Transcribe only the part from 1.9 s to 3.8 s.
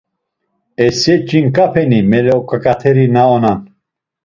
mele oǩoǩateri na onan?